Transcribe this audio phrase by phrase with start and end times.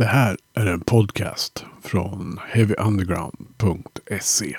[0.00, 4.56] Det här är en podcast från heavyunderground.se.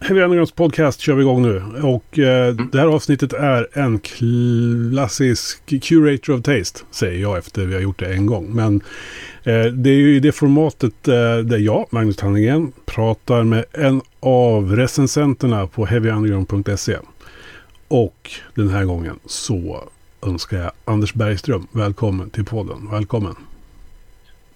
[0.00, 1.62] Heavy Undergrounds podcast kör vi igång nu.
[1.82, 6.80] Och eh, det här avsnittet är en klassisk curator of taste.
[6.90, 8.54] Säger jag efter vi har gjort det en gång.
[8.54, 8.80] Men
[9.42, 14.02] eh, det är ju i det formatet eh, där jag, Magnus Tanningen, pratar med en
[14.20, 16.96] av recensenterna på heavyunderground.se.
[17.88, 19.88] Och den här gången så
[20.22, 22.88] önskar jag Anders Bergström välkommen till podden.
[22.90, 23.34] Välkommen.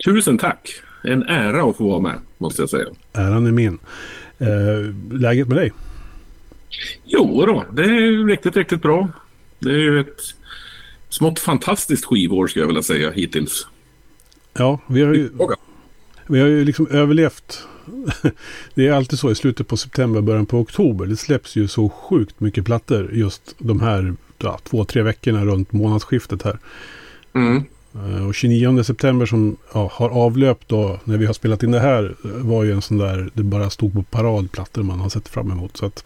[0.05, 0.69] Tusen tack.
[1.05, 2.87] En ära att få vara med, måste jag säga.
[3.12, 3.79] Äran är min.
[4.39, 5.73] Eh, läget med dig?
[7.05, 9.09] Jo då, det är riktigt, riktigt bra.
[9.59, 10.20] Det är ju ett
[11.09, 13.67] smått fantastiskt skivår skulle jag vilja säga hittills.
[14.53, 15.30] Ja, vi har ju,
[16.27, 17.67] vi har ju liksom överlevt.
[18.74, 21.06] Det är alltid så i slutet på september, början på oktober.
[21.06, 25.72] Det släpps ju så sjukt mycket plattor just de här ja, två, tre veckorna runt
[25.72, 26.58] månadsskiftet här.
[27.34, 27.64] Mm.
[27.94, 31.80] Eh, Och 29 september som ja, har avlöpt då när vi har spelat in det
[31.80, 35.50] här var ju en sån där det bara stod på paradplattor man har sett fram
[35.50, 35.77] emot.
[35.77, 36.05] Så att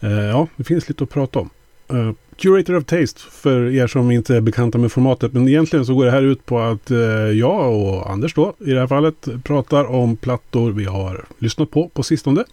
[0.00, 1.50] eh, ja, det finns lite att prata om.
[1.92, 5.32] Uh, Curator of Taste för er som inte är bekanta med formatet.
[5.32, 6.98] Men egentligen så går det här ut på att uh,
[7.30, 11.88] jag och Anders då i det här fallet pratar om plattor vi har lyssnat på
[11.88, 12.44] på sistone.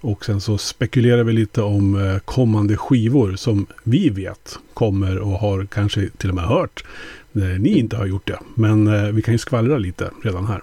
[0.00, 5.38] Och sen så spekulerar vi lite om uh, kommande skivor som vi vet kommer och
[5.38, 6.84] har kanske till och med hört.
[7.32, 8.38] när ni inte har gjort det.
[8.54, 10.62] Men vi kan ju skvallra lite redan här.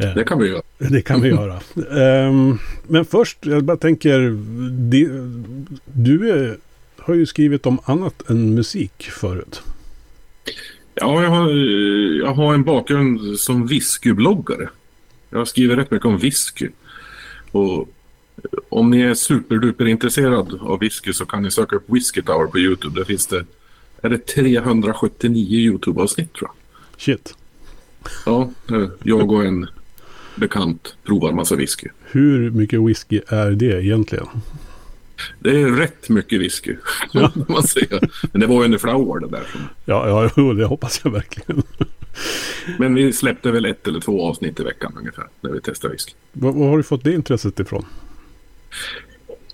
[0.00, 0.62] Det kan vi göra.
[0.78, 1.60] det kan vi göra.
[1.92, 4.20] Ehm, men först, jag bara tänker.
[4.90, 5.08] Det,
[5.84, 6.58] du är,
[6.96, 9.62] har ju skrivit om annat än musik förut.
[10.94, 11.50] Ja, jag har,
[12.20, 14.68] jag har en bakgrund som whiskybloggare.
[15.30, 16.68] Jag har skrivit rätt mycket om whisky.
[17.50, 17.88] Och
[18.68, 22.58] om ni är superduper intresserad av whisky så kan ni söka upp Whisky Tower på
[22.58, 23.00] YouTube.
[23.00, 23.44] Där finns det,
[24.02, 26.54] är det 379 YouTube-avsnitt tror jag.
[27.00, 27.34] Shit.
[28.26, 29.66] Ja, eh, jag och en
[30.40, 31.88] bekant provar massa whisky.
[32.04, 34.26] Hur mycket whisky är det egentligen?
[35.40, 36.76] Det är rätt mycket whisky,
[37.12, 37.32] Ja.
[37.48, 38.00] man säga.
[38.32, 39.46] Men det var ju under flera år det där.
[39.84, 41.62] Ja, ja det hoppas jag verkligen.
[42.78, 46.12] Men vi släppte väl ett eller två avsnitt i veckan ungefär när vi testade whisky.
[46.32, 47.84] Var, var har du fått det intresset ifrån?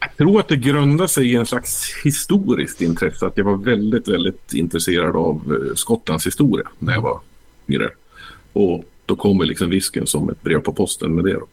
[0.01, 3.27] Jag tror att det grundar sig i en slags historiskt intresse.
[3.27, 7.21] Att jag var väldigt, väldigt intresserad av eh, Skottlands historia när jag var
[7.69, 7.91] yngre.
[8.53, 11.33] Och då kommer liksom whiskyn som ett brev på posten med det.
[11.33, 11.47] Då.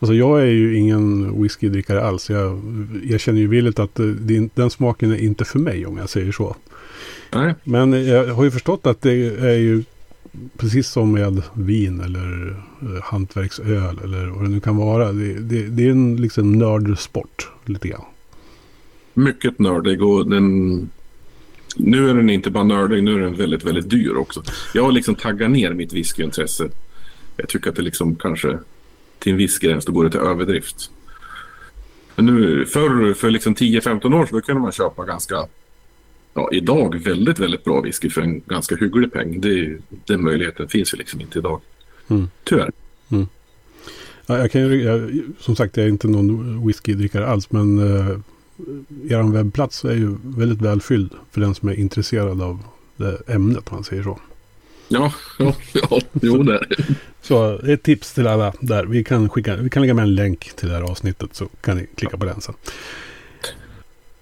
[0.00, 2.30] Alltså jag är ju ingen whiskydrickare alls.
[2.30, 2.60] Jag,
[3.04, 6.08] jag känner ju villigt att eh, det, den smaken är inte för mig om jag
[6.08, 6.56] säger så.
[7.34, 9.84] Nej, Men jag har ju förstått att det är ju
[10.56, 15.12] precis som med vin eller eh, hantverksöl eller vad det nu kan vara.
[15.12, 18.04] Det, det, det är en liksom nördsport lite grann.
[19.14, 20.90] mycket nördig och den...
[21.76, 24.42] Nu är den inte bara nördig, nu är den väldigt, väldigt dyr också.
[24.74, 26.68] Jag har liksom taggat ner mitt whiskyintresse.
[27.36, 28.58] Jag tycker att det liksom kanske
[29.18, 30.90] till en viss gräns då går det till överdrift.
[32.14, 35.46] Men nu, förr, för liksom 10-15 år så då kunde man köpa ganska,
[36.34, 39.40] ja idag väldigt, väldigt bra whisky för en ganska hygglig peng.
[39.40, 41.60] Det, den möjligheten finns ju liksom inte idag.
[42.08, 42.28] Mm.
[42.44, 42.70] Tyvärr.
[44.30, 47.50] Ja, jag kan ju, jag, som sagt, jag är inte någon whiskydrickare alls.
[47.50, 48.18] Men eh,
[49.10, 52.62] er webbplats är ju väldigt välfylld för den som är intresserad av
[52.96, 54.18] det ämnet, om man säger så.
[54.88, 56.86] Ja, ja, ja, jo det är.
[57.22, 58.84] Så ett tips till alla där.
[58.84, 61.76] Vi kan, skicka, vi kan lägga med en länk till det här avsnittet så kan
[61.76, 62.54] ni klicka på den sen.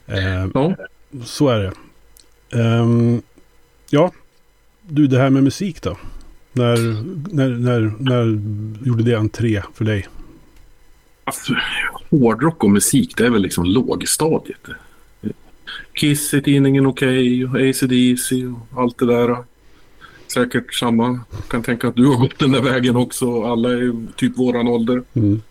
[0.06, 0.76] Eh, Ja.
[1.24, 1.72] så är det.
[2.62, 3.22] Ehm,
[3.90, 4.12] ja,
[4.82, 5.96] du det här med musik då.
[6.52, 6.76] När,
[7.34, 8.24] när, när, när
[8.86, 10.06] gjorde det entré för dig?
[11.26, 11.54] Alltså,
[12.10, 14.66] hårdrock och musik, det är väl liksom lågstadiet.
[15.92, 19.36] Kiss i tidningen Okej och AC/DC och allt det där.
[20.34, 21.20] Säkert samma.
[21.48, 23.42] Kan tänka att du har gått den där vägen också.
[23.42, 25.02] Alla är typ våran ålder.
[25.12, 25.42] Mm.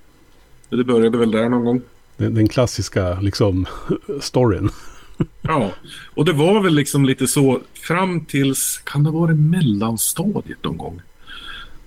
[0.70, 1.82] Det började väl där någon gång.
[2.18, 3.66] Den, den klassiska liksom
[4.22, 4.70] storyn.
[5.42, 5.72] Ja,
[6.14, 10.78] och det var väl liksom lite så fram tills, kan det ha varit mellanstadiet någon
[10.78, 11.02] gång?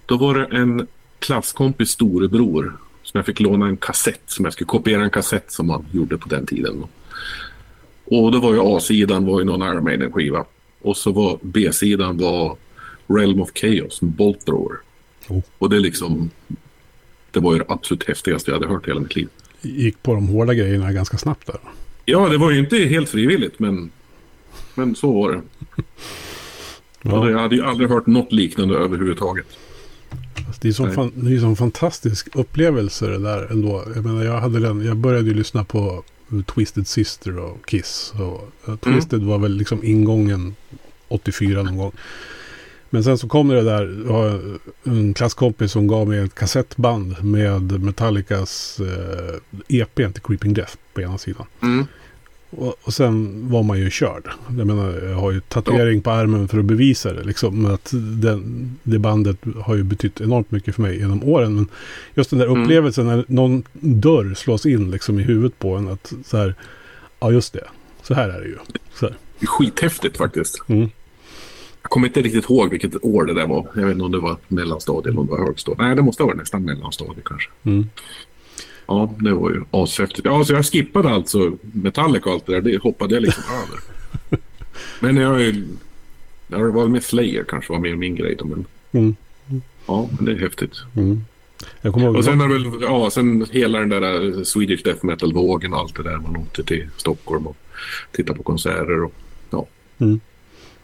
[0.06, 0.86] Då var det en
[1.18, 2.78] klasskompis storebror
[3.10, 6.18] som jag fick låna en kassett som jag skulle kopiera en kassett som man gjorde
[6.18, 6.84] på den tiden.
[8.04, 10.44] Och då var ju A-sidan var ju någon Iron Maiden-skiva.
[10.82, 12.56] Och så var B-sidan var
[13.06, 14.76] Realm of Chaos Bolt Thrower.
[15.28, 15.42] Oh.
[15.58, 16.30] Och det liksom,
[17.30, 19.28] det var ju det absolut häftigaste jag hade hört i hela mitt liv.
[19.60, 21.60] Gick på de hårda grejerna ganska snabbt där.
[22.04, 23.90] Ja, det var ju inte helt frivilligt, men,
[24.74, 25.42] men så var det.
[27.02, 27.30] Ja.
[27.30, 29.46] Jag hade ju aldrig hört något liknande överhuvudtaget.
[30.60, 33.84] Det är, som fan, det är som fantastisk upplevelse det där ändå.
[33.94, 36.04] Jag menar, jag, hade den, jag började ju lyssna på
[36.54, 38.12] Twisted Sister och Kiss.
[38.14, 40.54] Och, uh, Twisted var väl liksom ingången
[41.08, 41.92] 84 någon gång.
[42.90, 44.08] Men sen så kom det där,
[44.84, 49.34] en klasskompis som gav mig ett kassettband med Metallicas eh,
[49.68, 51.46] EP till Creeping Death på ena sidan.
[51.62, 51.86] Mm.
[52.50, 54.28] Och, och sen var man ju körd.
[54.58, 57.24] Jag menar, jag har ju tatuering på armen för att bevisa det.
[57.24, 57.90] Liksom, att
[58.22, 61.54] den, det bandet har ju betytt enormt mycket för mig genom åren.
[61.54, 61.66] Men
[62.14, 62.62] just den där Mm.
[62.62, 65.88] upplevelsen när någon dörr slås in liksom i huvudet på en.
[65.88, 66.54] Att så här,
[67.20, 67.64] ja just det,
[68.02, 68.56] så här är det ju.
[68.94, 69.16] Så här.
[69.38, 70.62] Det är skithäftigt faktiskt.
[70.66, 70.90] Mm.
[71.82, 73.68] Jag kommer inte riktigt ihåg vilket år det där var.
[73.74, 75.78] Jag vet inte om det var mellanstadiet eller om det var högstadiet.
[75.80, 77.48] Nej, det måste ha varit nästan mellanstadiet kanske.
[77.62, 77.90] Mm.
[78.88, 80.24] Ja, det var ju ashäftigt.
[80.24, 82.60] Ja, så jag skippade alltså Metallica och allt det där.
[82.60, 83.80] Det hoppade jag liksom över.
[85.00, 85.66] Men jag har ju...
[86.48, 88.44] Jag var med Slayer kanske var mer min grej då.
[88.44, 89.14] Men Mm.
[89.86, 90.72] ja, men det är häftigt.
[90.96, 91.24] Mm.
[92.16, 96.02] Och sen väl, ja, sen hela den där eh, Swedish Death Metal-vågen och allt det
[96.02, 96.16] där.
[96.16, 97.56] Man åkte till Stockholm och
[98.12, 99.12] tittade på konserter och
[99.50, 99.66] ja.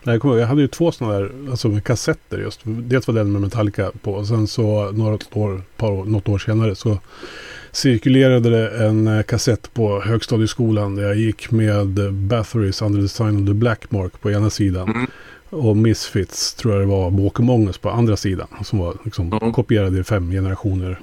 [0.03, 2.61] Jag, kommer ihåg, jag hade ju två sådana där, alltså med kassetter just.
[2.65, 6.39] Dels var den med Metallica på och sen så några år, par, år- något år
[6.39, 6.99] senare så
[7.75, 13.09] cirkulerade det en eh, kassett på högstadieskolan där jag gick med eh, Bathory's Under the
[13.09, 14.89] Sign of the Black Mark på ena sidan.
[14.89, 15.07] Mm.
[15.51, 18.47] Och Misfits tror jag det var, Walker Among Us på andra sidan.
[18.65, 19.53] Som var liksom Ja.
[19.53, 21.01] kopierade i fem generationer.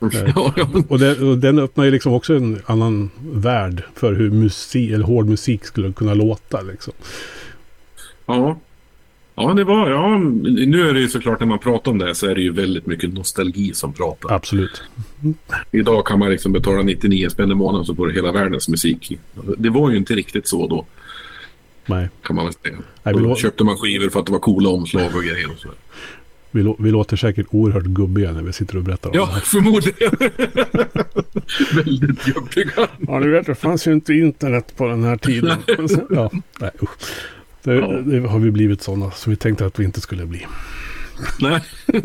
[0.34, 0.68] ja, ja.
[0.88, 5.04] Och, det, och den öppnar ju liksom också en annan värld för hur musik, eller
[5.04, 6.92] hård musik skulle kunna låta liksom.
[8.26, 8.58] Ja.
[9.36, 9.90] Ja, det var...
[9.90, 12.52] Ja, nu är det ju såklart när man pratar om det så är det ju
[12.52, 14.34] väldigt mycket nostalgi som pratar.
[14.34, 14.82] Absolut.
[15.72, 19.18] Idag kan man liksom betala 99 spänn i månaden så får du hela världens musik.
[19.58, 20.86] Det var ju inte riktigt så då,
[21.86, 22.08] Nej.
[22.22, 22.76] kan man väl säga.
[23.02, 25.68] Nej, Då köpte man skivor för att det var coola omslag och grejer och så.
[26.50, 29.40] Vi, lå- vi låter säkert oerhört gubbiga när vi sitter och berättar om det Ja,
[29.44, 30.10] förmodligen.
[31.84, 32.88] väldigt jobbiga.
[33.08, 35.58] Ja, du vet, det fanns ju inte internet på den här tiden.
[36.10, 36.90] ja, nej, usch.
[37.64, 37.86] Det, Ja.
[37.86, 40.46] det har vi blivit sådana som vi tänkte att vi inte skulle bli.
[41.40, 41.60] Nej.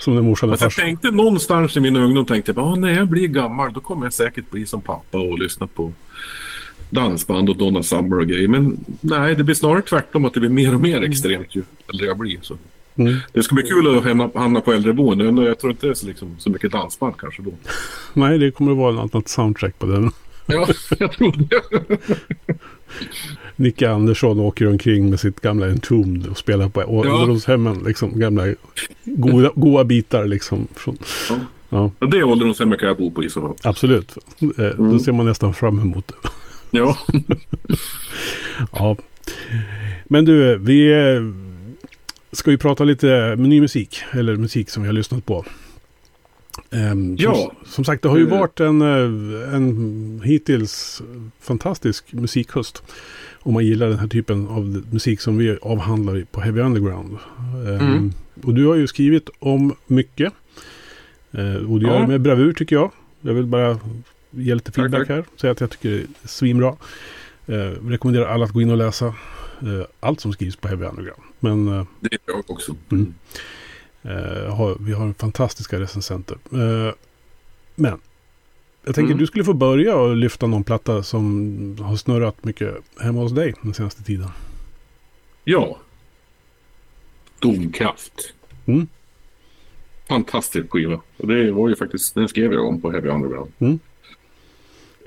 [0.00, 3.28] Som när morsan och jag tänkte någonstans i min ungdom tänkte jag, när jag blir
[3.28, 5.92] gammal då kommer jag säkert bli som pappa och lyssna på
[6.90, 8.48] dansband och Donna Summer och grejer.
[8.48, 12.06] Men nej, det blir snarare tvärtom att det blir mer och mer extremt ju äldre
[12.06, 12.38] jag blir.
[12.42, 12.56] Så.
[12.96, 13.16] Mm.
[13.32, 15.42] Det ska bli kul att hamna, hamna på äldreboende.
[15.44, 17.52] Jag tror inte det är så, liksom, så mycket dansband kanske då.
[18.12, 20.10] Nej, det kommer att vara ett annat soundtrack på den.
[20.46, 21.62] Ja, jag tror det.
[23.56, 27.78] Nicke Andersson åker omkring med sitt gamla Entombed och spelar på ålderdomshemmen.
[27.86, 28.46] Liksom, gamla
[29.04, 30.68] goda, goda bitar liksom.
[30.74, 30.98] Från,
[31.70, 31.90] Ja.
[32.00, 33.54] ja, Det ålderdomshemmet kan jag bo på i så fall.
[33.62, 34.16] absolut.
[34.40, 34.46] Eh,
[34.76, 34.98] Då Mm.
[35.00, 36.14] ser man nästan fram emot det.
[36.70, 36.96] Ja.
[38.72, 38.96] Ja.
[40.04, 41.22] Men du, vi eh,
[42.32, 43.06] ska ju prata lite
[43.36, 44.00] med ny musik.
[44.12, 45.44] Eller musik som vi har lyssnat på.
[46.70, 47.34] Ehm, Ja.
[47.34, 48.38] Som, som sagt, det har ju Eh.
[48.38, 51.02] varit en, eh, en hittills
[51.40, 52.82] fantastisk musikhöst.
[53.40, 57.16] Om man gillar den här typen av musik som vi avhandlar på Heavy Underground.
[57.68, 58.12] Ehm, Mm.
[58.42, 60.32] Och du har ju skrivit om mycket.
[61.32, 62.00] Eh, och du gör Ja.
[62.00, 62.90] det med bravur tycker jag.
[63.20, 63.78] Jag vill bara
[64.30, 65.08] ge lite feedback tack.
[65.08, 65.24] här.
[65.36, 66.76] Säga att jag tycker det är svinbra.
[67.46, 67.54] Eh,
[67.88, 69.14] rekommenderar alla att gå in och läsa eh,
[70.00, 71.22] allt som skrivs på Heavy Underground.
[71.40, 71.66] Men
[72.00, 72.76] Det är jag också.
[72.92, 73.14] Mm.
[74.02, 76.38] Eh, har, vi har fantastiska recensenter.
[76.52, 76.94] Eh,
[77.74, 77.98] men
[78.84, 79.18] jag tänker Mm.
[79.18, 83.54] du skulle få börja och lyfta någon platta som har snurrat mycket hemma hos dig
[83.62, 84.28] den senaste tiden.
[85.44, 85.78] Ja.
[87.38, 88.34] Domkraft.
[88.66, 88.86] Mm.
[90.08, 91.00] Fantastisk skiva.
[91.16, 93.52] Och det var ju faktiskt, den skrev jag om på Heavy Underground.
[93.58, 93.78] Mm.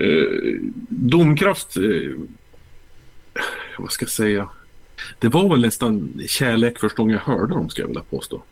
[0.00, 2.18] Eh, domkraft, eh,
[3.78, 4.48] vad ska jag säga?
[5.18, 8.42] Det var väl nästan kärlek första gången jag hörde dem, ska jag vilja påstå.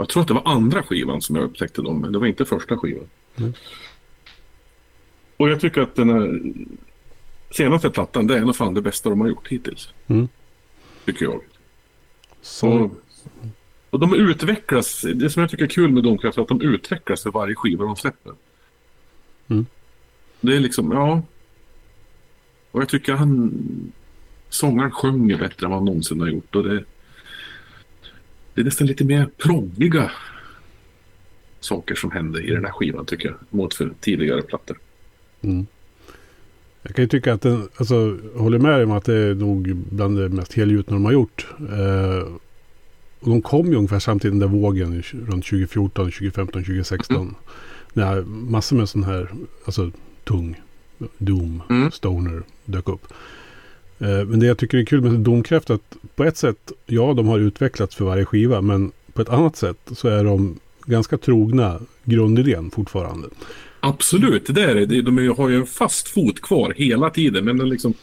[0.00, 2.44] Jag tror att det var andra skivan som jag upptäckte dem, men det var inte
[2.44, 3.08] första skivan.
[3.36, 3.52] Mm.
[5.36, 6.40] Och jag tycker att den här
[7.50, 9.92] senaste plattan, det är nog fan det bästa de har gjort hittills.
[10.06, 10.28] Mm.
[11.04, 11.40] Tycker jag.
[12.42, 12.90] Så, Och,
[13.90, 15.04] och de utvecklas.
[15.14, 17.84] Det som jag tycker är kul med Domkraft är att de utvecklas för varje skiva
[17.84, 18.32] de släpper.
[19.48, 19.66] Mm.
[20.40, 21.22] Det är liksom, ja.
[22.70, 23.52] Och jag tycker han...
[24.48, 26.56] Sångaren sjunger bättre än vad han någonsin har gjort.
[26.56, 26.84] Och det,
[28.54, 30.10] det är nästan lite mer prångliga
[31.60, 33.36] saker som händer i den här skivan tycker jag.
[33.50, 34.78] Mot för tidigare plattor.
[35.40, 35.66] mm.
[36.82, 39.76] Jag kan ju tycka att den, alltså, håller med dig om att det är nog
[39.76, 41.46] bland det mest helgjutna de har gjort.
[41.58, 42.32] Eh,
[43.20, 47.16] och de kom ju ungefär samtidigt den där vågen runt 2014, 2015, 2016.
[47.16, 47.34] Mm.
[47.92, 49.30] När massor med sån här,
[49.64, 49.90] alltså
[50.24, 50.60] tung,
[51.18, 51.90] Doom, Mm.
[51.90, 53.06] Stoner dök upp.
[54.00, 57.14] Eh, men det jag tycker är kul med Domkraft är att på ett sätt, ja
[57.14, 61.18] de har utvecklats för varje skiva, men på ett annat sätt så är de ganska
[61.18, 63.28] trogna grundidén fortfarande.
[63.80, 65.02] Absolut, det är det.
[65.02, 67.44] De har ju en fast fot kvar hela tiden.
[67.44, 67.94] Men de, liksom,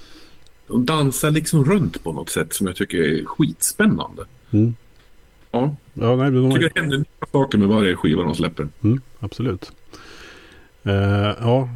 [0.68, 4.26] de dansar liksom runt på något sätt som jag tycker är skitspännande.
[4.52, 4.76] Mm.
[5.52, 6.52] Ja, Ja, nej, de jag har...
[6.58, 8.68] tycker det händer nya saker med varje skiva de släpper.
[8.82, 9.72] mm, absolut.
[10.84, 10.94] Eh,
[11.40, 11.70] ja,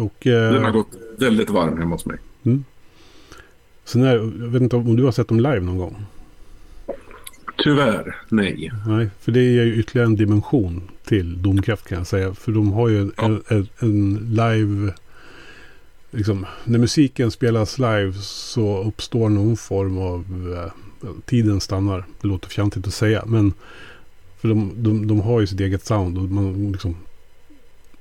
[0.00, 0.26] och...
[0.26, 0.88] eh, Den har gått
[1.18, 2.18] väldigt varm hemma hos mig.
[3.92, 6.04] Sen är, jag vet inte om du har sett dem live någon gång?
[7.58, 8.72] Tyvärr, nej.
[8.86, 12.34] Nej, för det är ju ytterligare en dimension till Domkraft kan jag säga.
[12.34, 13.40] För de har ju en, Ja.
[13.48, 14.92] en, en live...
[16.10, 20.24] Liksom, när musiken spelas live så uppstår någon form av...
[20.56, 20.72] Eh,
[21.24, 22.04] tiden stannar.
[22.20, 23.24] Det låter fjantigt att säga.
[23.26, 23.52] Men
[24.40, 26.18] för de, de, de har ju sitt eget sound.
[26.18, 26.96] Och man liksom,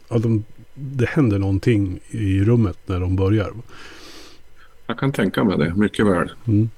[0.10, 0.44] ja, de,
[0.74, 3.54] det händer någonting i rummet när de börjar.
[4.92, 6.32] Jag kan tänka mig det mycket väl.
[6.48, 6.70] Mm.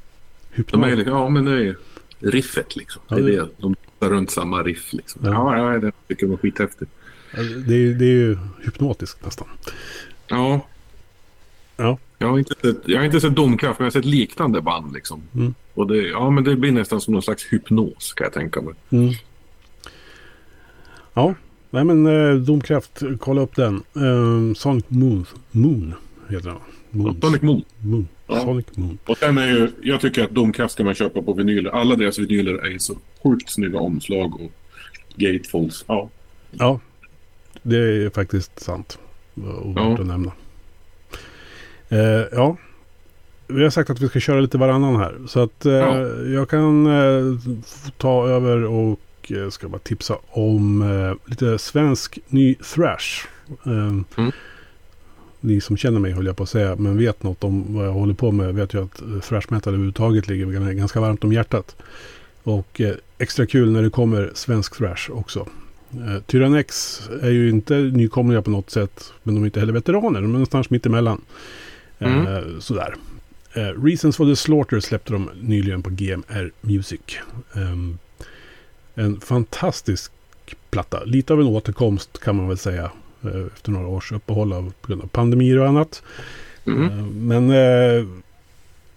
[0.56, 1.76] De är, ja, men det är
[2.20, 3.02] riffet liksom.
[3.08, 3.50] Ja, det är det.
[3.58, 5.22] De tar runt samma riff liksom.
[5.26, 5.58] Ja.
[5.58, 6.92] Ja, ja, det tycker jag var skithäftigt.
[7.68, 9.48] Det, är, det är ju hypnotiskt nästan.
[10.28, 10.68] Ja.
[11.78, 11.98] Ja.
[12.18, 14.94] Jag har inte sett, jag har inte sett Domkraft, men jag har sett liknande band
[14.94, 15.22] liksom.
[15.36, 15.54] Mm.
[15.74, 18.74] Och det, ja, men det blir nästan som någon slags hypnos kan jag tänka mig.
[18.90, 19.14] Mm.
[21.14, 21.36] Ja,
[21.70, 23.76] nej men eh, Domkraft, kolla upp den.
[23.76, 25.94] Eh, Sonic Moon, Moon
[26.30, 26.60] heter den.
[26.94, 27.22] Moon.
[27.22, 27.64] Sonic Moon.
[27.80, 28.08] Moon.
[28.28, 28.42] Ja.
[28.42, 28.98] Sonic Moon.
[29.06, 31.70] Och sen är ju, jag tycker att Domkraft ska man köpa på vinyler.
[31.72, 34.52] Alla deras vinyler är ju så sjukt snygga omslag och
[35.16, 35.86] gatefolds.
[35.88, 36.10] Ja.
[36.52, 36.80] Ja,
[37.62, 39.00] det är faktiskt sant.
[39.36, 39.94] Och Ja.
[39.94, 40.32] att nämna.
[41.90, 42.00] Eh,
[42.32, 42.58] ja,
[43.48, 45.16] vi har sagt att vi ska köra lite varannan här.
[45.28, 45.98] Så att eh, Ja.
[46.08, 47.40] jag kan eh,
[47.98, 49.00] ta över och
[49.32, 53.28] eh, ska bara tipsa om eh, lite svensk ny thrash.
[53.66, 54.24] Eh,
[55.46, 57.92] Ni som känner mig höll jag på att säga, men vet något om vad jag
[57.92, 61.76] håller på med vet ju att eh, thrash metal överhuvudtaget ligger ganska varmt om hjärtat.
[62.44, 65.48] Och eh, extra kul när det kommer svensk thrash också.
[65.92, 70.22] Eh, Tyrannex är ju inte nykomlingar på något sätt, men de är inte heller veteraner.
[70.22, 71.22] De är någonstans mitt emellan.
[72.00, 72.96] Eh, sådär.
[73.54, 77.02] Eh, Reasons for the Slaughter släppte de nyligen på GMR Music.
[77.54, 77.98] Ehm,
[78.96, 80.12] en fantastisk
[80.70, 81.04] platta.
[81.04, 82.92] Lite av en återkomst kan man väl säga.
[83.24, 86.04] Eh, efter några års uppehåll av, på grund av pandemier och annat.
[86.66, 86.84] Mm.
[86.84, 88.06] Eh, Men eh,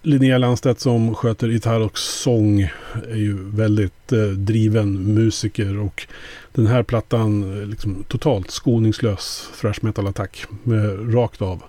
[0.01, 2.61] Linnea Landstedt som sköter gitarr och sång
[3.09, 6.07] är ju väldigt eh, driven musiker och
[6.53, 10.45] den här plattan eh, liksom totalt skoningslös thrash metal-attack
[11.13, 11.63] rakt av.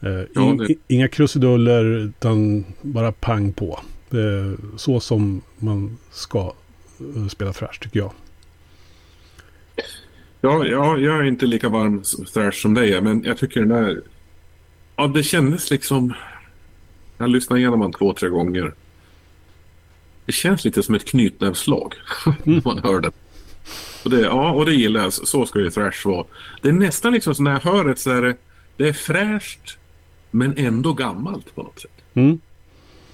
[0.00, 3.80] Eh, Ja, ing- det- Inga krusiduller utan bara pang på.
[4.10, 6.52] Eh, så som man ska
[7.30, 8.12] spela thrash tycker jag.
[10.40, 12.02] Ja, ja, jag är inte lika varm
[12.34, 14.02] thrash som dig är, men jag tycker den där...
[14.96, 16.14] Ja, det kändes liksom...
[17.18, 18.74] Jag lyssnade igenom den två, tre gånger.
[20.26, 21.94] Det känns lite som ett knytnävsslag
[22.44, 23.12] när man hör den.
[24.04, 24.20] Och det.
[24.20, 25.12] Ja, och det gillar jag.
[25.12, 26.26] Så ska ju thrash vara.
[26.62, 28.36] Det är nästan liksom så när jag hör det så är det...
[28.76, 29.78] Det är fräscht,
[30.30, 31.90] men ändå gammalt på något sätt.
[32.14, 32.40] Mm.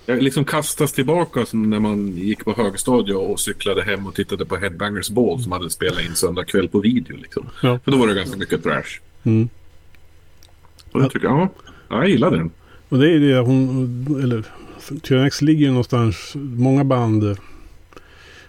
[0.06, 4.46] Jag liksom kastas tillbaka som när man gick på högstadiet och cyklade hem och tittade
[4.46, 7.16] på Headbangers Ball som hade spelat in söndag kväll på video.
[7.16, 7.46] Liksom.
[7.62, 7.78] Ja.
[7.84, 9.00] För då var det ganska mycket trash.
[9.22, 9.48] Mm.
[10.92, 11.48] Och jag tycker, ja,
[11.88, 12.50] ja, jag gillar den.
[12.88, 14.44] Och det är det hon, eller
[15.00, 17.36] Tyrannex ligger ju någonstans, många band,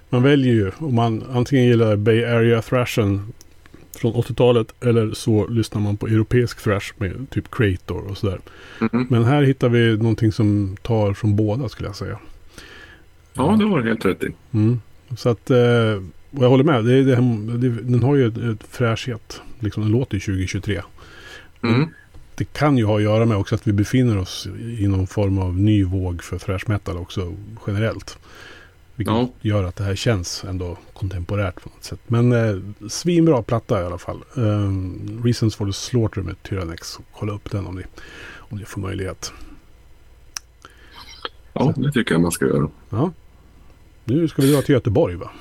[0.09, 3.33] man väljer ju om man antingen gillar Bay Area thrashen
[4.03, 8.39] från 80-talet eller så lyssnar man på europeisk thrash med typ Creator och sådär.
[8.79, 9.07] Mhm.
[9.09, 12.19] Men här hittar vi någonting som tar från båda skulle jag säga.
[13.33, 14.29] Ja, det var det helt rätt i.
[14.51, 14.81] Mm.
[15.17, 17.15] Så att, eh, och jag håller med, det, det,
[17.57, 20.81] det, den har ju ett, ett fräschhet, liksom den låter ju 2023.
[21.63, 21.87] Mm.
[22.35, 24.47] Det kan ju ha att göra med också att vi befinner oss
[24.79, 27.33] i någon form av ny våg för thrash metal också
[27.67, 28.17] generellt.
[28.95, 29.29] Vilket Ja.
[29.41, 31.99] gör att det här känns ändå kontemporärt på något sätt.
[32.07, 34.23] Men eh, svinbra platta i alla fall.
[34.37, 34.71] Eh,
[35.23, 36.99] Reasons for the Slaughter med Tyrannex.
[37.13, 37.83] Kolla upp den om ni,
[38.35, 39.33] om ni får möjlighet.
[41.53, 42.69] Ja, det tycker jag man ska göra.
[42.89, 43.11] Ja.
[44.05, 45.31] Nu ska vi dra till Göteborg va?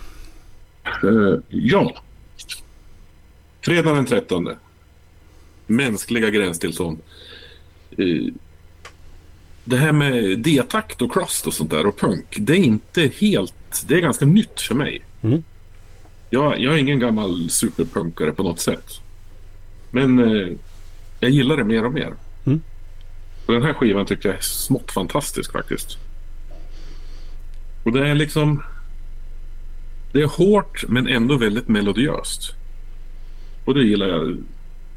[0.84, 1.96] Eh, ja.
[3.60, 4.48] Fredag den 13.
[5.66, 6.98] Mänskliga gränstillstånd.
[7.98, 8.32] Uh,
[9.64, 12.36] det här med D-takt och crust och sånt där och punk.
[12.36, 13.84] Det är inte helt...
[13.86, 15.02] Det är ganska nytt för mig.
[15.22, 15.44] Mm.
[16.30, 19.00] Jag, jag är ingen gammal superpunkare på något sätt.
[19.90, 20.48] Men eh,
[21.20, 22.14] jag gillar det mer och mer.
[22.44, 22.60] Mm.
[23.46, 25.98] Och den här skivan tycker jag är smått fantastisk faktiskt.
[27.82, 28.62] Och det är liksom...
[30.12, 32.54] Det är hårt men ändå väldigt melodiöst.
[33.64, 34.36] Och det gillar jag.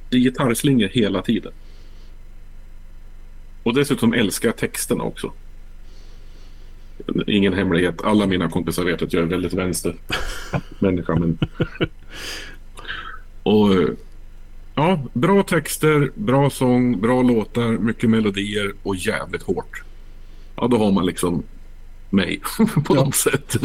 [0.10, 1.52] Det är gitarrslingor hela tiden.
[3.66, 5.32] Och dessutom älskar jag texterna också.
[7.28, 8.02] Ingen hemlighet.
[8.04, 9.96] Alla mina kompisar vet att jag är väldigt vänster
[10.80, 11.16] människa.
[11.16, 11.38] Men...
[13.44, 13.70] Och
[14.78, 19.84] Ja, bra texter, bra sång, bra låtar, mycket melodier och jävligt hårt.
[20.56, 21.44] Ja, då har man liksom
[22.10, 22.42] mig
[22.86, 23.04] på Ja.
[23.04, 23.56] något sätt.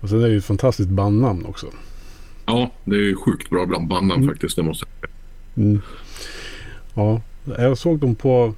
[0.00, 1.66] Och sen är det ju ett fantastiskt bandnamn också.
[2.46, 4.34] Ja, det är ju sjukt bra bland bandnamn Mm.
[4.34, 4.56] faktiskt.
[4.56, 5.16] Det måste jag säga.
[5.68, 5.80] Mm.
[6.94, 7.20] Ja,
[7.58, 8.54] jag såg dem på...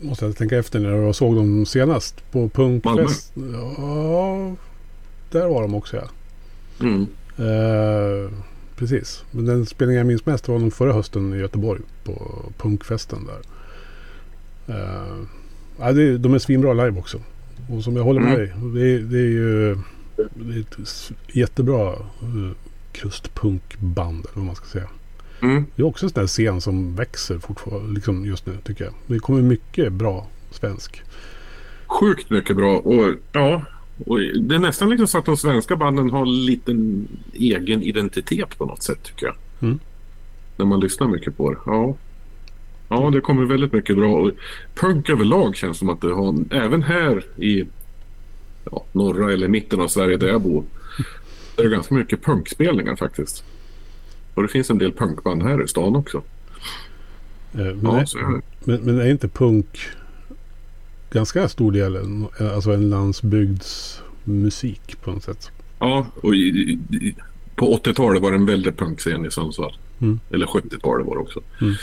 [0.00, 2.30] Måste jag tänka efter när jag såg dem senast.
[2.32, 3.32] På Punkfest.
[3.52, 4.54] Ja,
[5.30, 6.08] där var de också ja.
[6.80, 7.06] Mm.
[7.38, 8.30] Eh,
[8.76, 9.24] precis.
[9.30, 11.80] Men den spelningen jag minns mest var nog förra hösten i Göteborg.
[12.04, 13.40] På Punkfesten där.
[14.76, 15.16] Eh,
[15.78, 17.20] ja, det, är- de är svinbra live också.
[17.70, 18.74] Och som jag håller med Mm.
[18.74, 18.82] dig.
[18.82, 19.76] Det, är- det är ju
[20.34, 21.92] det är ett jättebra
[22.22, 22.50] uh,
[22.92, 24.18] krustpunkband.
[24.18, 24.88] Eller vad man ska säga.
[25.42, 25.66] Mm.
[25.76, 28.94] Det är också en sån där scen som växer fortfarande liksom just nu tycker jag.
[29.06, 31.02] Det kommer mycket bra svensk.
[31.86, 32.78] Sjukt mycket bra.
[32.78, 33.62] Och, ja,
[34.06, 38.58] och det är nästan liksom så att de svenska banden har en liten egen identitet
[38.58, 39.34] på något sätt tycker jag.
[39.60, 39.78] Mm.
[40.56, 41.58] När man lyssnar mycket på det.
[41.66, 41.96] Ja.
[42.88, 44.14] Ja, det kommer väldigt mycket bra.
[44.14, 44.30] Och
[44.74, 47.64] punk överlag känns som att det har, även här i
[48.70, 50.64] ja, norra eller mitten av Sverige där jag bor.
[51.56, 53.44] Det är ganska mycket punkspelningar faktiskt.
[54.34, 56.22] Och det finns en del punkband här i stan också.
[57.52, 59.78] Eh, Men, Ja, är, men, men är inte punk
[61.10, 61.96] ganska stor del,
[62.38, 65.50] alltså en landsbygdsmusik på något sätt?
[65.78, 66.78] Ja, och i, i,
[67.56, 69.76] på 80-talet var det en väldig punkscen i Sundsvall.
[70.00, 70.20] Mm.
[70.30, 71.40] Eller 70-talet var det också.
[71.60, 71.74] Mm.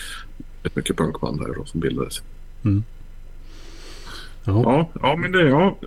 [0.64, 2.22] Ett mycket punkband här då, som bildades.
[2.62, 2.70] Ja.
[4.44, 5.78] Ja, ja men det är ja,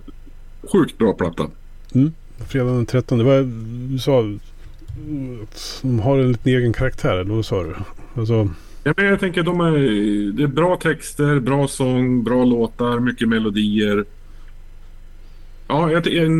[0.71, 1.47] sjukt bra platta.
[2.47, 3.17] Fredag den 13.
[3.17, 3.41] Det var,
[3.91, 4.23] du sa
[5.81, 7.75] de har en liten egen karaktär, eller vad sa du?
[8.15, 8.49] Alltså,
[8.85, 9.71] Ja, men jag tänker de är,
[10.31, 14.05] det är bra texter, bra sång, bra låtar, mycket melodier.
[15.67, 16.31] Ja, jag,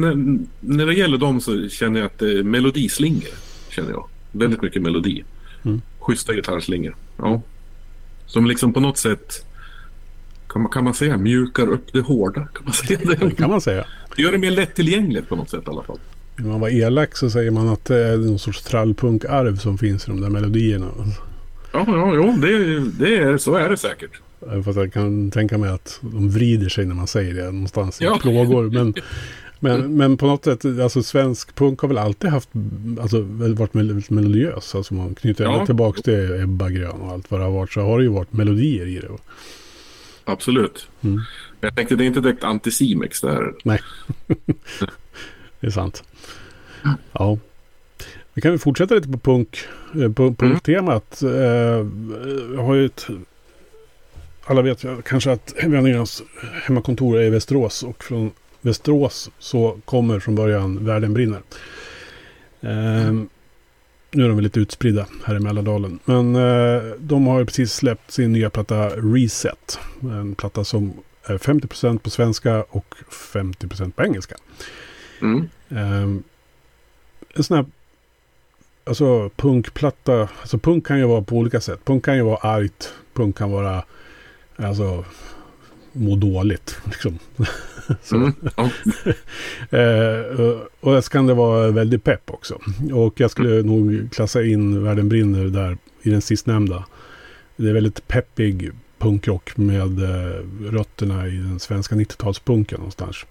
[0.61, 3.33] när, det gäller dem så känner jag att det är melodislingor.
[3.69, 4.07] Känner jag.
[4.31, 5.23] Väldigt mycket melodi.
[5.63, 5.81] Mm.
[5.99, 6.95] Schyssta gitarrslingor.
[7.17, 7.41] Ja.
[8.25, 9.45] Som liksom på något sätt
[10.47, 12.47] kan man, kan man säga mjukar upp det hårda.
[12.53, 13.35] Kan man säga det det?
[13.35, 13.85] kan man säga.
[14.15, 15.99] Det gör det mer lättillgängligt på något sätt i alla fall.
[16.39, 20.07] Om man var elak så säger man att det är någon sorts trallpunkarv som finns
[20.07, 20.87] i de där melodierna.
[21.73, 24.11] Ja, ja, jo, det, det är, så är det säkert.
[24.65, 28.03] Fast jag kan tänka mig att de vrider sig när man säger det någonstans i
[28.03, 28.19] Ja.
[28.21, 28.69] plågor.
[28.69, 28.93] Men,
[29.59, 32.49] men, men på något sätt, alltså svensk punk har väl alltid haft,
[33.01, 34.75] alltså varit väldigt melodiös.
[34.75, 35.65] Alltså man knyter Ja.
[35.65, 37.71] tillbaka till Ebba Grön och allt vad det har varit.
[37.71, 39.07] Så har det ju varit melodier i det.
[40.25, 40.87] Absolut.
[41.01, 41.19] Mm.
[41.61, 43.53] Jag tänkte det är inte direkt anticimex det här.
[45.63, 46.03] Det är sant.
[47.11, 47.37] Ja.
[48.33, 49.57] Vi kan väl fortsätta lite på punk,
[49.95, 51.23] eh, på punktemat.
[51.23, 51.29] Eh,
[52.55, 53.07] Jag har ju ett,
[54.45, 56.23] alla vet kanske att Vännernas
[56.63, 61.41] hemmakontor är i Västerås och från Västerås så kommer från början Världen brinner.
[62.61, 63.13] Eh,
[64.11, 65.99] nu är de lite utspridda här i Mälardalen.
[66.05, 69.79] Men eh, de har ju precis släppt sin nya platta Reset.
[70.01, 70.93] En platta som
[71.25, 72.95] är 50% på svenska och
[73.33, 74.35] 50% på engelska.
[75.23, 75.49] Mm.
[75.69, 76.23] Ehm,
[77.35, 77.65] en sån här
[78.83, 80.29] alltså punkplatta.
[80.41, 81.85] Alltså punk kan ju vara på olika sätt.
[81.85, 82.93] Punk kan ju vara argt.
[83.13, 83.83] Punk kan vara
[84.55, 85.05] alltså
[85.93, 86.77] må dåligt.
[86.85, 87.19] Liksom.
[88.11, 88.33] Mm.
[89.69, 92.59] Eh, och så kan det vara väldigt pepp också.
[92.93, 96.85] Och jag skulle nog klassa in Världen brinner där i den sistnämnda.
[97.55, 103.25] Det är väldigt peppig punkrock med eh, rötterna i den svenska 90-talspunken någonstans.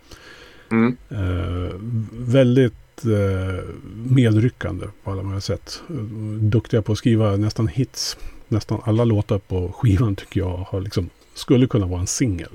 [0.73, 0.97] Mm.
[1.11, 1.75] Eh,
[2.13, 3.65] väldigt eh,
[4.07, 5.83] medryckande på alla möjliga sätt.
[6.41, 8.17] Duktiga på att skriva nästan hits.
[8.49, 12.49] Nästan alla låtar på skivan tycker jag har liksom, skulle kunna vara en singel.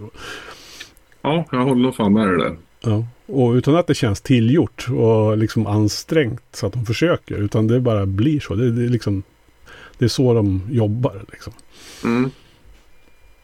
[1.22, 2.58] ja, jag håller fan med dig där.
[2.82, 3.06] Ja.
[3.26, 7.36] Och utan att det känns tillgjort och liksom ansträngt så att de försöker.
[7.36, 8.56] Utan det bara blir så.
[8.56, 9.24] Det, det, är, liksom,
[9.98, 11.26] det är så de jobbar.
[11.32, 11.54] Liksom.
[12.04, 12.32] Mm.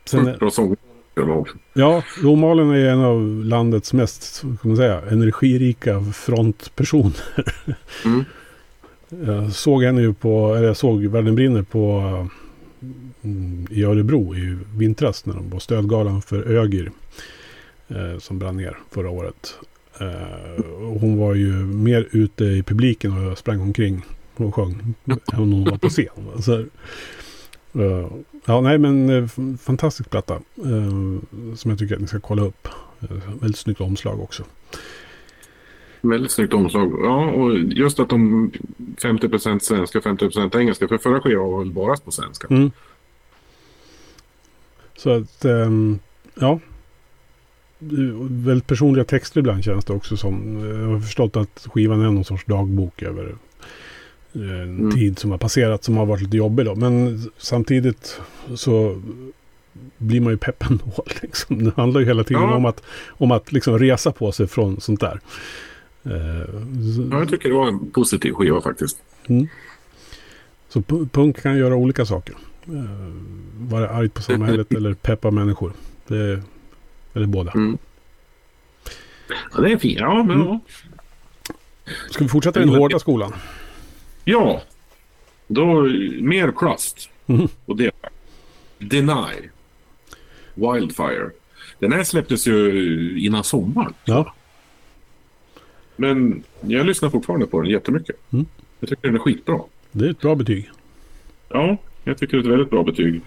[0.05, 0.51] Sen, Sjukt bra
[1.15, 1.57] också.
[1.73, 7.45] ja, Romalen är en av landets mest kan man säga, energirika frontpersoner.
[8.05, 8.25] Mm.
[9.25, 12.01] Jag såg henne ju på, eller jag såg Världen brinner på
[13.23, 16.91] mm, i Örebro i vintras när de var stödgalan för Ögir.
[17.87, 19.57] Eh, som brann ner förra året.
[19.99, 20.63] Eh,
[20.99, 25.77] hon var ju mer ute i publiken och sprang omkring och sjöng än hon var
[25.77, 26.41] på scen.
[26.41, 26.65] Så,
[27.73, 28.07] eh,
[28.45, 29.27] ja, nej men eh,
[29.61, 30.33] fantastisk platta.
[30.57, 32.67] Eh, som jag tycker att ni ska kolla upp.
[33.41, 34.43] Väldigt snyggt omslag också.
[36.01, 36.99] Väldigt snyggt omslag.
[37.03, 38.51] Ja, och just att de
[39.01, 40.87] 50% svenska, 50% engelska.
[40.87, 42.47] För förra skivan var väl bara på svenska.
[42.49, 42.71] Mm.
[44.97, 45.99] Så att, ehm,
[46.35, 46.59] ja.
[48.29, 50.59] Väldigt personliga texter ibland känns det också som.
[50.59, 53.35] Jag har förstått att skivan är någon sorts dagbok över
[54.35, 54.91] Mm.
[54.91, 56.75] tid som har passerat som har varit lite jobbig då.
[56.75, 58.21] Men samtidigt
[58.55, 59.01] så
[59.97, 61.03] blir man ju pepp ändå.
[61.21, 61.63] Liksom.
[61.63, 62.55] Det handlar ju hela tiden Ja.
[62.55, 65.19] om att, om att liksom resa på sig från sånt där.
[66.03, 66.45] Eh,
[66.95, 68.97] så- Ja, jag tycker det var en positiv skiva faktiskt.
[70.69, 72.35] Så pu- punk kan göra olika saker.
[72.65, 72.73] Eh,
[73.57, 75.73] vara arg på samhället eller peppa människor.
[76.07, 76.41] Det,
[77.13, 77.51] eller båda.
[77.51, 77.77] Mm.
[79.55, 79.99] Ja, det är fint.
[79.99, 80.47] Ja, men Mm.
[80.47, 80.59] ja.
[82.09, 83.33] Ska vi fortsätta i den hårda skolan?
[84.23, 84.61] Ja,
[85.47, 85.81] då
[86.21, 87.09] mer Crust.
[87.25, 87.47] Mhm.
[87.65, 87.91] Och det
[88.77, 89.49] Deny.
[90.55, 91.29] Wildfire.
[91.79, 93.93] Den här släpptes ju innan sommaren.
[94.05, 94.33] Ja.
[95.95, 98.15] Men jag lyssnar fortfarande på den jättemycket.
[98.33, 98.45] Mm.
[98.79, 99.59] Jag tycker den är skitbra.
[99.91, 100.69] Det är ett bra betyg.
[101.49, 103.21] Ja, jag tycker det är ett väldigt bra betyg.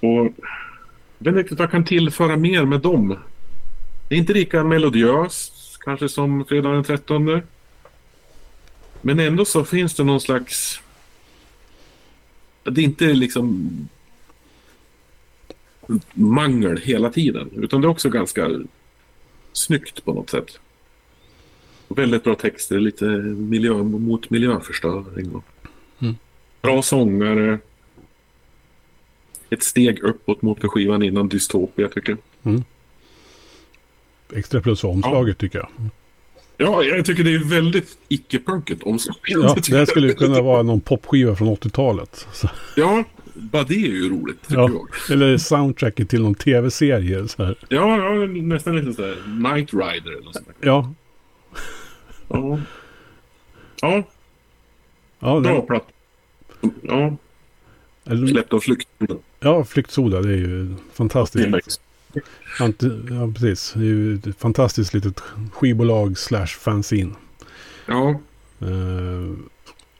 [0.00, 0.32] Och
[1.18, 3.16] jag vet inte vad jag kan tillföra mer med dem.
[4.08, 7.42] Det är inte lika melodiöst kanske som fredag den 13.
[9.02, 10.80] Men ändå så finns det någon slags...
[12.62, 13.68] Det är inte liksom
[16.12, 17.50] mangel hela tiden.
[17.54, 18.50] Utan det är också ganska
[19.52, 20.58] snyggt på något sätt.
[21.88, 25.42] Väldigt bra texter, lite miljö mot miljöförstöring.
[25.98, 26.16] Mm.
[26.62, 27.58] Bra sångare.
[29.50, 32.62] Ett steg uppåt mot för skivan innan Dystopia tycker jag.
[34.34, 35.68] Extra plus omslaget tycker jag.
[36.60, 39.16] Ja, jag tycker det är väldigt icke-punkigt omslag.
[39.26, 42.26] Ja, det här skulle kunna vara någon popskiva från 80-talet.
[42.32, 44.70] Så, Ja, bara det är ju roligt tycker ja.
[44.70, 45.12] jag.
[45.12, 47.28] Eller soundtracket till någon tv-serie.
[47.28, 47.58] Så här.
[47.68, 50.48] Ja, ja, nästan lite sådär Night Rider eller något sånt.
[50.60, 50.92] Ja,
[52.28, 52.58] Ja.
[53.80, 54.04] Ja,
[55.18, 55.86] ja, bra det, platta.
[56.82, 57.16] Ja,
[58.28, 58.88] släppt av flykt.
[59.40, 60.20] ja Flyktsoda.
[60.22, 61.80] Det är ju fantastiskt.
[63.10, 63.72] Ja, precis.
[63.72, 65.20] Det är ju ett fantastiskt litet
[65.52, 67.14] skivbolag slash fanzine.
[67.86, 68.20] Ja,
[68.60, 69.30] Eh,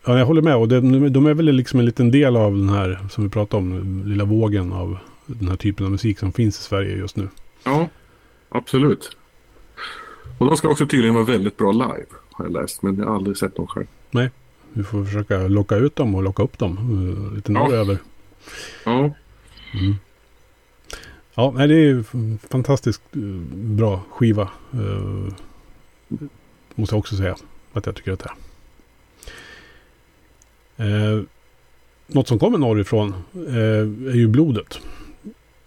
[0.07, 0.57] ja, jag håller med.
[0.57, 3.63] Och de, de är väl liksom en liten del av den här, som vi pratade
[3.63, 7.29] om, lilla vågen av den här typen av musik som finns i Sverige just nu.
[7.65, 7.89] ja,
[8.49, 9.17] absolut.
[10.39, 12.83] Och de ska också tydligen vara väldigt bra live, har jag läst.
[12.83, 13.87] Men jag har aldrig sett dem själv.
[14.73, 16.77] Vi får försöka locka ut dem och locka upp dem
[17.31, 17.59] eh, lite Ja.
[17.65, 17.99] norröver.
[18.85, 19.15] Ja,
[21.39, 22.05] Ja, det är ju
[22.51, 23.21] fantastiskt eh,
[23.53, 24.49] bra skiva.
[24.73, 25.33] eh,
[26.75, 27.37] måste jag också säga
[27.73, 28.31] att jag tycker att det
[30.77, 31.17] är.
[31.17, 31.23] Eh,
[32.07, 34.81] något som kommer norrifrån eh, är ju blodet.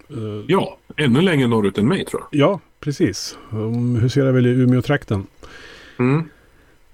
[0.09, 2.41] Eh, ja, ännu längre norrut än mig tror jag.
[2.41, 3.37] ja, precis.
[3.51, 5.27] Um, huserar väl i Umeå-trakten.
[5.99, 6.29] Mm.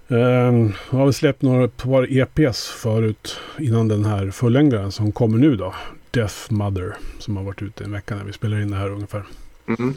[0.07, 5.55] Jag har väl släppt några par EPs förut innan den här fullängdaren som kommer nu
[5.55, 5.73] då.
[6.11, 9.23] Death Mother som har varit ute en vecka när vi spelar in det här ungefär.
[9.67, 9.93] Mm.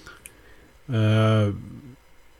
[0.88, 1.54] Eh,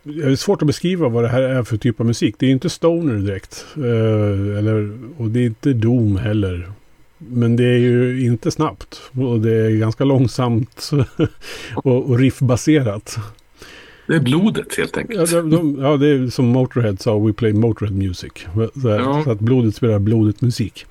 [0.03, 2.35] det är svårt att beskriva vad det här är för typ av musik.
[2.39, 3.67] Det är inte stoner direkt.
[3.77, 6.73] eh, eller, och det är inte doom heller.
[7.19, 9.01] Men det är ju inte snabbt.
[9.13, 10.91] Och det är ganska långsamt
[11.75, 13.17] och, och riffbaserat.
[14.07, 15.33] Det är blodet helt enkelt.
[15.33, 18.33] Ja, de, de, ja, det är som Motorhead sa, We play Motorhead music.
[18.83, 19.23] Så, här, Ja.
[19.25, 20.87] så att blodet spelar blodet musik.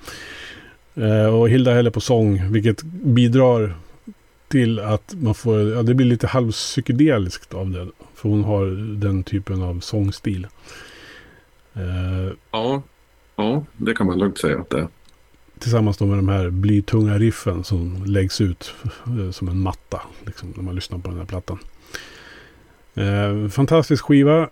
[0.99, 3.75] Eh, och Hilda häller på sång, vilket bidrar
[4.47, 7.87] till att man får, ja det blir lite halvpsykedeliskt av det.
[8.15, 8.65] För hon har
[8.99, 10.47] den typen av sångstil.
[11.73, 12.81] Eh, Ja,
[13.35, 14.87] ja, det kan man lugnt säga att det är.
[15.59, 18.73] tillsammans då med de här blytunga riffen som läggs ut
[19.05, 20.01] eh, som en matta.
[20.25, 21.59] Liksom, när man lyssnar på den här plattan.
[22.95, 24.49] Eh, fantastisk skiva.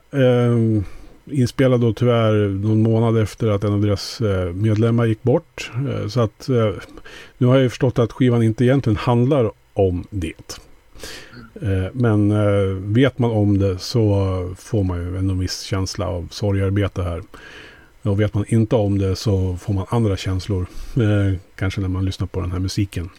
[1.31, 5.71] Inspelad då tyvärr någon månad efter att en av deras eh, medlemmar gick bort.
[5.89, 6.71] Eh, så att eh,
[7.37, 10.59] nu har jag ju förstått att skivan inte egentligen handlar om det.
[11.93, 12.33] Men
[12.93, 14.05] vet man om det så
[14.57, 17.21] får man ju en viss känsla av sorgarbete här.
[18.01, 20.65] Och vet man inte om det så får man andra känslor.
[21.55, 23.09] Kanske när man lyssnar på den här musiken.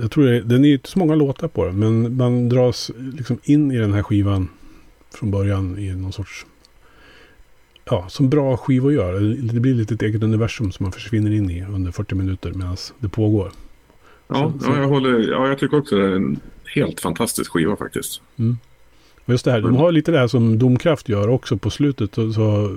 [0.00, 1.78] Jag tror det, den är inte så många låtar på den.
[1.78, 4.48] Men man dras liksom in i den här skivan
[5.16, 6.46] från början i någon sorts...
[7.84, 9.20] Ja, som bra skivor gör.
[9.52, 12.76] Det blir lite ett eget universum som man försvinner in i under 40 minuter medan
[12.98, 13.52] det pågår.
[14.28, 16.40] Ja, Så- så- ja, jag håller, ja, jag tycker också det är en
[16.74, 18.20] helt fantastisk skiva faktiskt.
[19.24, 22.14] Och just det här, de har lite det här som Domkraft gör också på slutet.
[22.14, 22.76] Så,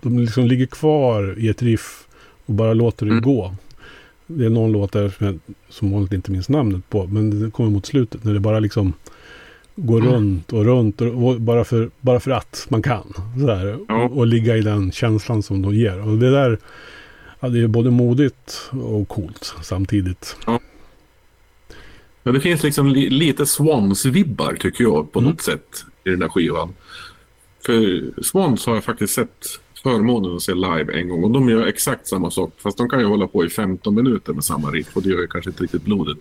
[0.00, 2.08] de liksom ligger kvar i ett riff
[2.46, 3.24] och bara låter det Mm.
[3.24, 3.54] gå.
[4.26, 5.38] Det är någon låt där som jag
[5.68, 7.06] som vanligt inte minns namnet på.
[7.06, 8.92] Men det kommer mot slutet när det bara liksom
[9.76, 10.12] går Mm.
[10.12, 11.00] runt och runt.
[11.00, 13.12] Och, bara, för, bara för att man kan.
[13.38, 14.04] Sådär, Ja.
[14.04, 16.08] och, och ligga i den känslan som de ger.
[16.08, 16.58] Och det där,
[17.40, 20.36] ja, det är både modigt och coolt samtidigt.
[22.22, 25.30] Men det finns liksom li, lite Swans-vibbar tycker jag på Mm.
[25.30, 26.74] något sätt i den där skivan.
[27.66, 29.46] För Swans har jag faktiskt sett
[29.82, 32.52] förmånen att se live en gång och de gör exakt samma sak.
[32.58, 35.20] Fast de kan ju hålla på i 15 minuter med samma riff och det gör
[35.20, 36.18] ju kanske inte riktigt blodet.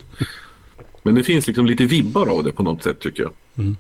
[1.04, 3.32] Men det finns liksom lite vibbar av det på något sätt tycker jag.
[3.56, 3.78] Mm.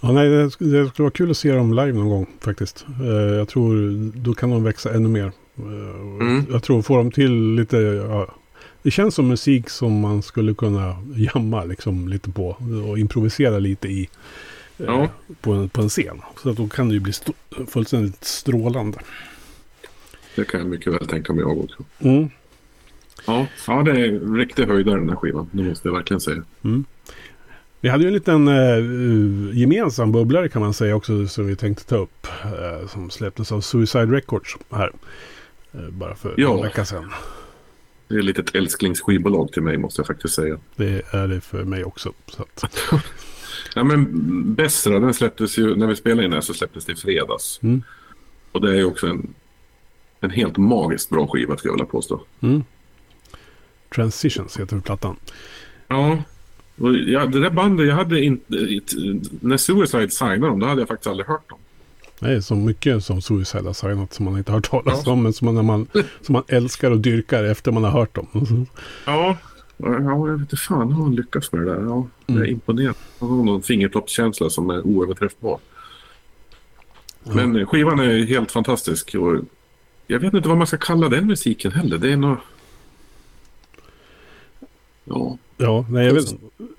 [0.00, 2.86] Ja, nej, det, skulle vara kul att se dem live någon gång faktiskt.
[3.00, 5.32] Uh, jag tror då kan de växa ännu mer.
[5.58, 6.46] Uh, mm.
[6.50, 8.24] Jag tror få dem till lite, uh,
[8.82, 12.56] det känns som musik som man skulle kunna jamma liksom lite på
[12.88, 14.08] och improvisera lite i.
[14.78, 15.08] Eh, ja.
[15.40, 16.20] På, en, på en scen.
[16.42, 17.32] Så att då kan det ju bli st
[17.68, 18.98] fullständigt strålande.
[20.36, 21.84] Det kan jag mycket väl tänka mig jag också.
[21.98, 22.30] Mm.
[23.26, 25.48] Ja, ja, det är riktig höjdare den här skivan.
[25.52, 26.42] Det måste jag verkligen säga.
[26.64, 26.84] Mm.
[27.80, 31.84] Vi hade ju en liten uh, gemensam bubblare kan man säga också som vi tänkte
[31.84, 32.26] ta upp.
[32.44, 34.92] Uh, som släpptes av Suicide Records här.
[35.74, 36.56] Uh, bara för ja.
[36.56, 37.10] en vecka sedan.
[38.08, 40.58] Det är lite ett älsklingsskivbolag till mig måste jag faktiskt säga.
[40.76, 42.12] Det är det för mig också.
[42.26, 42.76] Så att...
[43.74, 44.08] ja, men
[44.54, 47.60] Bessra, den släpptes ju, när vi spelade in den så släpptes det i fredags.
[47.62, 47.82] Mm.
[48.52, 49.34] Och det är ju också en,
[50.20, 52.20] en helt magiskt bra skiva skulle jag vilja påstå.
[52.40, 52.64] Mm.
[53.94, 55.16] Transitions heter plattan.
[55.88, 56.22] Ja,
[56.78, 58.54] och ja, det där bandet, jag hade inte...
[59.40, 61.58] När Suicide signade dem, då hade jag faktiskt aldrig hört dem.
[62.18, 65.12] Nej, så mycket som Suicide har signat som man inte har hört talas ja.
[65.12, 65.22] om.
[65.22, 65.86] Men som man,
[66.20, 68.26] som man älskar och dyrkar efter man har hört dem.
[69.06, 69.36] Ja,
[69.76, 71.82] ja jag vet inte fan hur han lyckas med det där.
[71.82, 72.50] Ja, jag är mm.
[72.50, 72.94] imponerad.
[73.18, 75.58] Han har någon fingertoppskänsla som är oöverträffbar.
[77.24, 77.34] Ja.
[77.34, 79.14] Men skivan är helt fantastisk.
[79.14, 79.36] Och
[80.06, 81.98] jag vet inte vad man ska kalla den musiken heller.
[81.98, 82.36] Det är nog...
[85.04, 85.38] Ja.
[85.56, 86.34] Ja, nej jag vet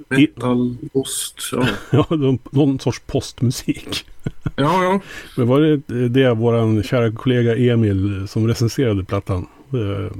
[0.07, 1.67] Metal, post, ja.
[1.91, 2.05] ja,
[2.51, 4.05] någon sorts postmusik.
[4.55, 4.99] ja, ja.
[5.37, 10.17] Men var det det vår kära kollega Emil som recenserade plattan eh,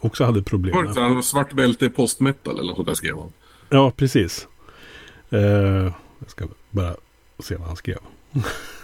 [0.00, 0.94] också hade problem med?
[0.94, 3.32] Var det svart bälte postmetal eller något där skrev han?
[3.68, 4.48] Ja, precis.
[5.30, 5.40] Eh,
[6.18, 6.96] jag ska bara
[7.38, 7.98] se vad han skrev.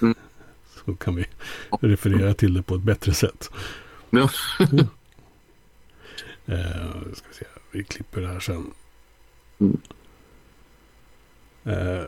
[0.03, 0.15] Mm.
[0.85, 1.27] Så kan vi
[1.81, 3.51] referera till det på ett bättre sätt.
[4.11, 4.29] Ja.
[6.47, 6.69] eh,
[7.15, 8.71] ska vi se vi klipper det här sen.
[9.59, 9.77] Mm.
[11.65, 12.03] Eh,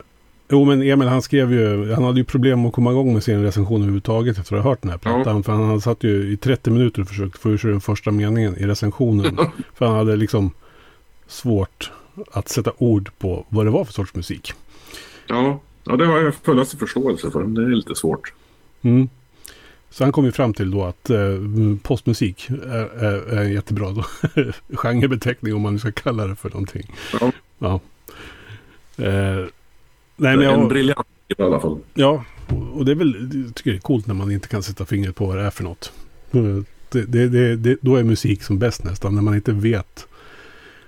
[0.49, 3.43] jo men Emil han skrev ju, han hade ju problem att komma igång med sin
[3.43, 5.37] recension överhuvudtaget efter att ha hört den här plattan.
[5.37, 5.43] Ja.
[5.43, 8.57] För han hade satt ju i 30 minuter och försökt få ur den första meningen
[8.57, 9.37] i recensionen.
[9.73, 10.51] för han hade liksom
[11.27, 11.91] svårt
[12.31, 14.53] att sätta ord på vad det var för sorts musik.
[15.27, 17.43] Ja, ja det har jag fullaste förståelse för.
[17.43, 18.33] Det är lite svårt.
[18.81, 19.09] Mm.
[19.89, 21.19] Så han kom ju fram till då att eh,
[21.83, 24.05] postmusik är, är, är, en jättebra då,
[24.77, 26.95] genrebeteckning om man nu ska kalla det för någonting.
[27.21, 27.31] Ja.
[27.59, 27.79] ja.
[28.97, 29.45] Eh,
[30.15, 31.79] nej, men jag, en briljant i alla fall.
[31.93, 32.23] Ja,
[32.73, 35.15] och det är väl, jag tycker det är coolt när man inte kan sätta fingret
[35.15, 35.91] på vad det är för något.
[36.31, 40.07] Det, det, det, det, då är musik som bäst nästan, när man inte vet.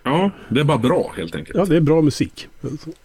[0.03, 1.57] Ja, det är bara bra helt enkelt.
[1.57, 2.47] Ja, det är bra musik.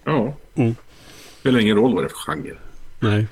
[0.04, 0.34] Ja.
[0.54, 0.74] Mm.
[0.74, 2.56] Det spelar ingen roll vad det är för genre.
[3.00, 3.26] Nej.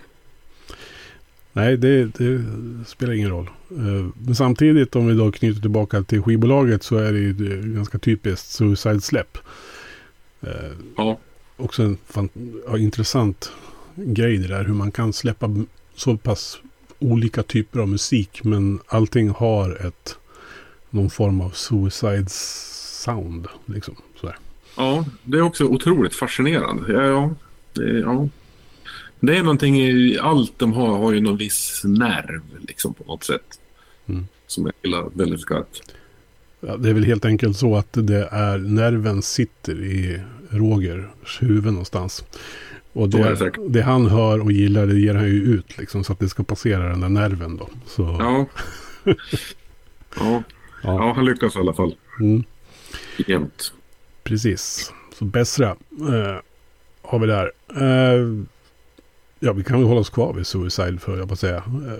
[1.56, 2.44] Nej, det, det,
[2.86, 3.50] spelar ingen roll.
[3.70, 7.98] Eh, men samtidigt om vi då knyter tillbaka till skivbolaget så är det ju ganska
[7.98, 9.38] typiskt Suicide-släpp.
[10.40, 11.18] Eh, ja.
[11.56, 12.28] Också en fan,
[12.66, 13.52] ja, intressant
[13.94, 15.50] grej det där hur man kan släppa
[15.94, 16.58] så pass
[16.98, 20.16] olika typer av musik men allting har ett
[20.90, 23.46] någon form av Suicide sound.
[23.66, 24.36] Liksom, sådär.
[24.76, 26.92] Ja, det är också otroligt fascinerande.
[26.92, 27.34] Ja, ja,
[27.72, 28.28] det, ja.
[29.20, 33.24] Det är någonting i allt de har, har ju någon viss nerv liksom på något
[33.24, 33.60] sätt.
[34.06, 34.26] Mm.
[34.46, 35.82] Som jag gillar väldigt skarpt.
[36.60, 41.72] Ja, det är väl helt enkelt så att det är nerven sitter i Rogers huvud
[41.72, 42.24] någonstans.
[42.92, 46.12] Och det, det, det, han hör och gillar det ger han ju ut liksom så
[46.12, 47.68] att det ska passera den där nerven då.
[47.86, 48.02] Så.
[48.02, 48.46] Ja.
[50.16, 50.42] ja.
[50.82, 51.12] ja.
[51.16, 51.94] han lyckas i alla fall.
[52.20, 52.44] Mm.
[53.26, 53.72] Jämt.
[54.24, 54.92] Precis.
[55.18, 56.40] Så Bessra eh,
[57.02, 57.52] har vi där.
[57.68, 58.44] Eh,
[59.44, 61.56] Ja, vi kan väl hålla oss kvar vid Suicide för jag på säga.
[61.56, 61.98] Eh,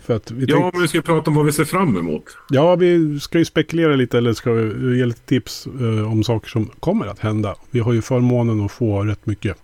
[0.00, 2.24] för att vi ja, men vi ska prata om vad vi ser fram emot.
[2.50, 6.48] Ja, vi ska ju spekulera lite eller ska vi ge lite tips eh, om saker
[6.48, 7.54] som kommer att hända.
[7.70, 9.56] Vi har ju förmånen att få rätt mycket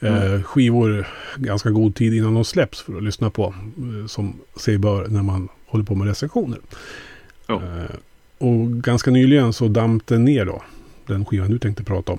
[0.00, 0.42] eh, mm.
[0.42, 3.54] skivor ganska god tid innan de släpps för att lyssna på.
[3.76, 6.58] Eh, som sig bör när man håller på med recensioner.
[7.46, 7.54] Ja.
[7.54, 7.96] Eh,
[8.38, 10.62] och ganska nyligen så damp det ner då.
[11.06, 12.18] Den skivan du tänkte prata om.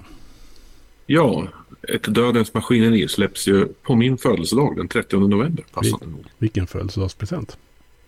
[1.05, 1.47] Ja,
[1.82, 5.66] ett Dödens maskineri släpps ju på min födelsedag den 30 november.
[5.72, 6.26] Passande nog.
[6.38, 7.58] Vilken födelsedagspresent.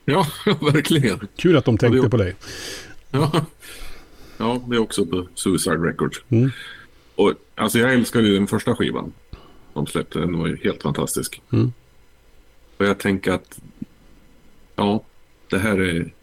[0.05, 1.27] Ja, verkligen.
[1.35, 2.35] Kul att de tänkte det, på dig.
[3.11, 3.45] Ja.
[4.37, 6.21] ja, det är också på Suicide Records.
[6.29, 6.51] Mm.
[7.15, 9.13] Och, alltså jag älskade ju den första skivan.
[9.73, 11.41] De släppte den var ju helt fantastisk.
[11.51, 11.73] Mm.
[12.77, 13.59] Och jag tänker att
[14.75, 15.03] ja,
[15.49, 16.13] det här är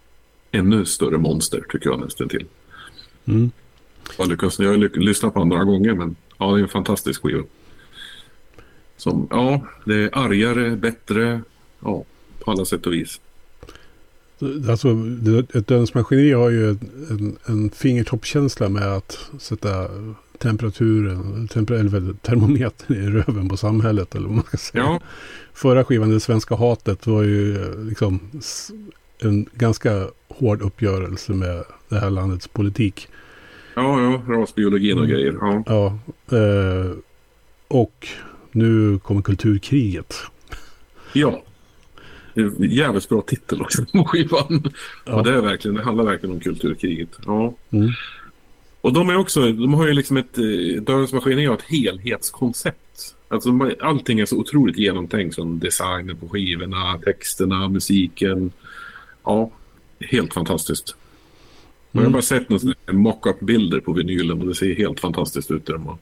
[0.50, 2.46] ännu större monster tycker jag nästan till.
[3.24, 3.50] Mm.
[4.18, 7.22] Jag, lyckas, jag har lyssnat på den några gånger men Ja, det är en fantastisk
[7.22, 7.42] skiva.
[8.96, 11.40] Som, ja, det är argare, bättre,
[11.80, 12.04] ja,
[12.44, 13.20] på alla sätt och vis.
[14.68, 14.88] Alltså,
[15.54, 16.70] ett dödsmaskineri har ju
[17.10, 19.88] en, en fingertoppkänsla med att sätta
[20.38, 24.14] temperaturen, temper, eller termometern i röven på samhället.
[24.14, 24.84] Eller vad man ska säga.
[24.84, 25.00] Ja.
[25.52, 28.20] Förra skivan, Det svenska hatet, var ju liksom
[29.18, 33.08] en ganska hård uppgörelse med det här landets politik.
[33.76, 35.16] Ja, ja, rasbiologin och Mm.
[35.16, 35.34] grejer.
[35.40, 35.62] Ja.
[35.66, 35.98] Ja,
[36.36, 36.90] eh,
[37.68, 38.08] och
[38.52, 40.14] nu kommer kulturkriget.
[41.12, 41.42] ja.
[42.58, 44.72] Jävligt bra titel också på skivan.
[45.06, 45.14] Ja.
[45.14, 47.08] Och det, är verkligen, det handlar verkligen om kulturkriget.
[47.26, 47.54] Ja.
[47.70, 47.90] Mm.
[48.80, 53.14] Och de är också, de har ju liksom ett, eh, Dörrens Maskineri har ett helhetskoncept.
[53.28, 58.52] Alltså allting är så otroligt genomtänkt som designen på skivorna, texterna, musiken.
[59.24, 59.50] Ja,
[60.00, 60.96] helt fantastiskt.
[61.96, 62.12] Jag har Mm.
[62.12, 65.66] bara sett mock-up-bilder på vinylen och det ser helt fantastiskt ut.
[65.66, 65.88] Där.
[65.88, 65.98] Och-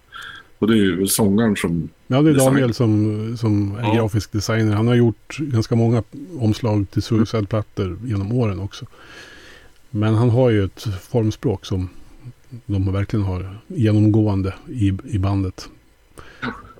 [0.58, 1.88] Och det är ju sångaren som...
[2.06, 2.52] Ja, det är Design.
[2.54, 3.94] Daniel som, som är Ja.
[3.94, 4.74] grafisk designer.
[4.74, 6.02] Han har gjort ganska många
[6.38, 8.86] omslag till Suicide-plattor genom åren också.
[9.90, 11.88] Men han har ju ett formspråk som
[12.66, 15.68] de verkligen har genomgående i, i bandet.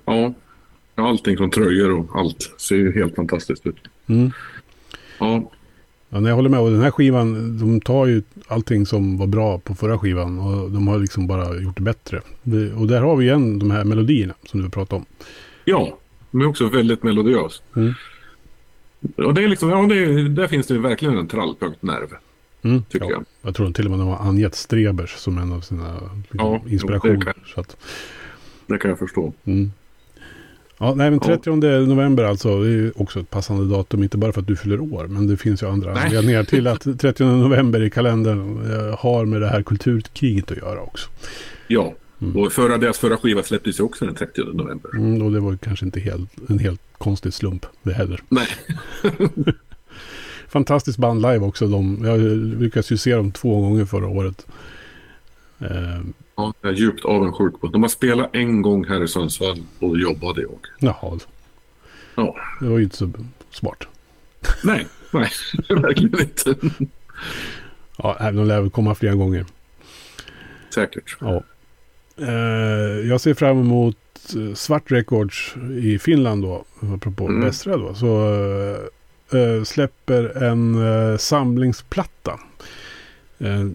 [0.05, 0.33] Ja,
[0.95, 3.77] allting från tröjor och allt ser ju helt fantastiskt ut.
[4.07, 4.31] Mm.
[5.19, 5.51] Ja,
[6.15, 6.59] Ja, nej, jag håller med.
[6.59, 10.71] Och den här skivan, de tar ju allting som var bra på förra skivan och
[10.71, 12.21] de har liksom bara gjort det bättre.
[12.77, 15.05] Och där har vi igen de här melodierna som du pratade om.
[15.65, 15.97] ja
[16.31, 17.61] de är också väldigt melodiös.
[17.75, 17.93] Mm.
[19.17, 22.07] Och det är liksom, ja, det är, där finns det verkligen en trallpunktnerv,
[22.61, 22.83] Mm.
[22.83, 23.25] tycker ja, jag.
[23.41, 26.61] jag tror till och med de har angett Strebers som en av sina liksom, Ja,
[26.69, 27.15] inspirationer.
[27.17, 27.77] det kan- så att,
[28.67, 29.33] Det kan jag förstå.
[29.45, 29.71] Mm.
[30.77, 31.27] Ja, nej, men Ja.
[31.27, 31.49] 30
[31.85, 32.59] november alltså.
[32.63, 34.03] Det är ju också ett passande datum.
[34.03, 35.07] Inte bara för att du fyller år.
[35.07, 39.41] Men det finns ju andra anledningar till att 30 november i kalendern eh, har med
[39.41, 41.09] det här kulturkriget att göra också.
[41.67, 42.35] Ja, Mm.
[42.37, 44.91] och förra, deras förra skiva släpptes ju också den 30 november.
[44.95, 48.23] Mm, och det var kanske inte helt, en helt konstig slump det heller.
[48.29, 48.47] Nej,
[50.47, 51.67] Fantastiskt band live också.
[51.67, 52.19] De, jag
[52.61, 54.45] lyckades ju se dem två gånger förra året.
[55.59, 55.99] Eh,
[56.35, 57.67] ja, jag är djupt avundsjuk på.
[57.67, 60.57] De har spelat en gång här i Sundsvall och då jobbade jag.
[60.79, 61.19] jaha,
[62.15, 63.11] Ja, det var ju inte så
[63.51, 63.83] smart.
[64.63, 65.29] nej, nej,
[65.69, 66.55] verkligen inte.
[67.97, 69.45] Ja, de lär väl komma flera gånger.
[70.73, 71.17] Säkert.
[71.21, 71.43] Ja.
[72.17, 73.97] Eh, jag ser fram emot
[74.35, 76.65] eh, Svart Records i Finland då.
[76.93, 77.41] Apropå Mm.
[77.45, 77.93] Västra då.
[77.93, 78.33] Så
[79.37, 80.75] eh, släpper en
[81.11, 82.39] eh, samlingsplatta.
[83.39, 83.65] Eh,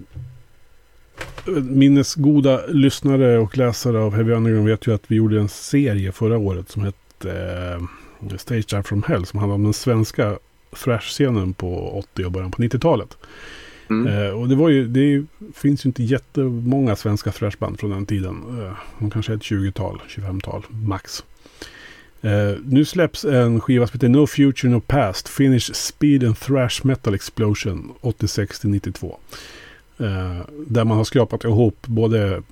[1.62, 6.38] minnesgoda lyssnare och läsare av Heavy Underground vet ju att vi gjorde en serie förra
[6.38, 7.30] året som hette
[8.30, 9.26] eh, Stage Dive from Hell.
[9.26, 10.38] Som handlade om den svenska
[10.84, 13.16] thrash-scenen på 80 och början på 90-talet.
[13.90, 14.06] Mm.
[14.06, 18.42] Eh, och det, var ju, det finns ju inte jättemånga svenska thrashband från den tiden.
[18.60, 21.24] Eh, de kanske är ett 20-tal, 25-tal max.
[22.22, 25.28] Eh, nu släpps en skiva som heter No Future No Past.
[25.28, 29.16] Finnish Speed and Thrash Metal Explosion 86-92.
[30.00, 32.42] Eh, där man har skrapat ihop både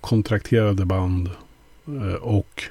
[0.00, 1.30] kontrakterade band
[1.86, 2.62] eh, och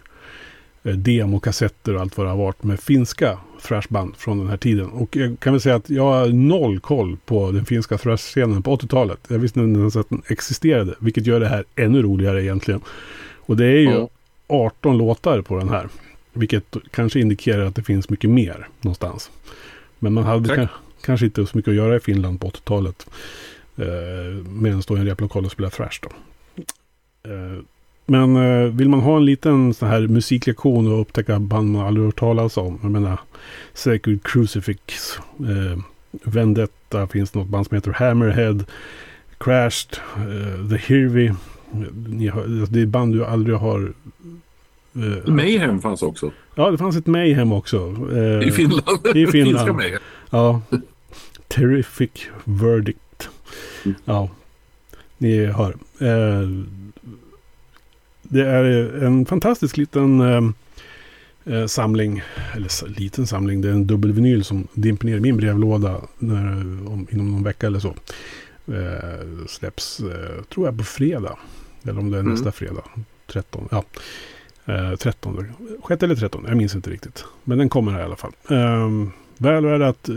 [0.83, 4.85] eh, demokassetter och allt vad det har varit med finska thrashband från den här tiden.
[4.89, 8.75] Och jag kan väl säga att jag har noll koll på den finska thrash-scenen på
[8.75, 9.19] 80-talet.
[9.27, 12.81] Jag visste inte ens att den existerade, vilket gör det här ännu roligare egentligen.
[13.35, 14.09] Och det är ju Ja.
[14.47, 15.87] 18 låtar på den här,
[16.33, 19.31] vilket kanske indikerar att det finns mycket mer någonstans.
[19.99, 20.67] Men man hade ka-
[21.05, 23.07] kanske inte så mycket att göra i Finland på 80-talet.
[23.77, 26.09] Eh, Medan stå i en replokal och spela thrash då.
[27.31, 27.59] Eh,
[28.05, 32.05] men eh, vill man ha en liten sån här musiklektion och upptäcka band man aldrig
[32.05, 32.79] hört talas om.
[32.81, 33.19] Jag menar
[33.73, 35.17] Sacred Crucifix.
[35.39, 35.79] Eh,
[36.11, 38.65] Vendetta finns något band som heter Hammerhead.
[39.37, 39.97] Crashed.
[40.15, 41.27] Eh, The Hirvi.
[42.29, 43.93] Har, alltså, det är band du aldrig har...
[44.95, 46.31] Eh, Mayhem fanns också.
[46.55, 47.77] ja, det fanns ett Mayhem också.
[48.43, 49.07] I Finland.
[49.15, 49.81] i Finland.
[50.29, 50.61] Ja.
[51.47, 52.11] Terrific
[52.43, 52.99] verdict.
[53.85, 53.95] Mm.
[54.05, 54.29] Ja.
[55.17, 55.75] Ni hör.
[55.99, 56.49] Eh,
[58.21, 58.63] det är
[59.03, 62.21] en fantastisk liten eh, eh, samling.
[62.55, 63.61] Eller liten samling.
[63.61, 66.51] Det är en dubbelvinyl som dimper ner i min brevlåda när,
[66.91, 67.95] om, inom någon vecka eller så.
[68.67, 70.01] Eh, släpps,
[70.53, 71.37] tror jag, på fredag.
[71.83, 72.33] Eller om det är Mm.
[72.33, 72.83] nästa fredag.
[73.27, 73.67] 13.
[73.71, 73.83] Ja.
[74.65, 75.45] Eh, 13.
[75.87, 76.45] 6 eller 13.
[76.47, 77.25] Jag minns inte riktigt.
[77.43, 78.31] Men den kommer här i alla fall.
[79.37, 80.09] Väl värd att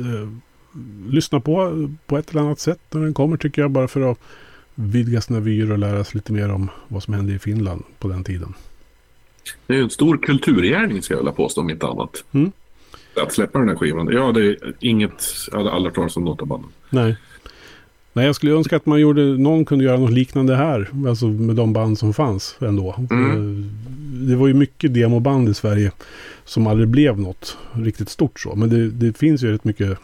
[1.08, 3.70] lyssna på på ett eller annat sätt när den kommer tycker jag.
[3.70, 4.18] Bara för att
[4.74, 8.08] vidga sina vyer och lära sig lite mer om vad som hände i Finland på
[8.08, 8.54] den tiden.
[9.66, 12.24] Det är ju en stor kulturgärning ska jag vilja påstå om inte annat.
[12.32, 12.52] Mm.
[13.16, 14.08] Att släppa den här skivan.
[14.12, 15.24] Ja, det är inget...
[15.50, 16.70] Jag hade aldrig hört talas om något av banden.
[16.90, 17.16] Nej.
[18.12, 20.90] Nej, jag skulle önska att man gjorde, någon kunde göra något liknande här.
[21.08, 22.94] Alltså med de band som fanns ändå.
[23.10, 23.30] Mm.
[23.30, 23.70] Eh,
[24.28, 25.92] det var ju mycket demoband i Sverige
[26.44, 28.54] som aldrig blev något riktigt stort så.
[28.54, 29.98] Men det, det finns ju rätt mycket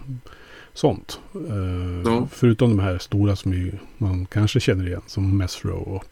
[0.75, 1.21] sånt.
[1.35, 2.29] Eh, Ja.
[2.33, 5.03] Förutom de här stora som ju, man kanske känner igen.
[5.07, 6.05] Som Mesro och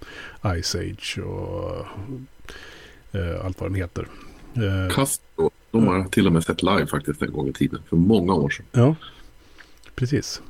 [0.62, 1.86] Ice Age och
[3.12, 4.06] eh, allt vad den heter.
[4.54, 7.80] Eh, Castro, de har jag till och med sett live faktiskt en gång i tiden.
[7.88, 8.66] För många år sedan.
[8.72, 8.94] Ja,
[9.94, 10.42] precis.